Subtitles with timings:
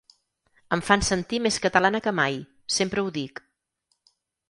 [0.77, 2.43] Em fan sentir més catalana que mai,
[2.79, 3.47] sempre ho dic.